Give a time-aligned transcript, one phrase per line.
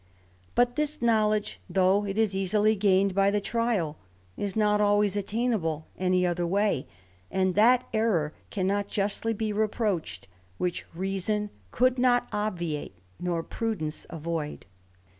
[0.55, 3.99] But this knowledge, though it is easily gained by the trial,
[4.35, 6.87] is not always attainable any other way;
[7.29, 10.27] and that errour cannot justly be reproached,
[10.57, 14.65] which reason could not obviate, nor prudence avoid.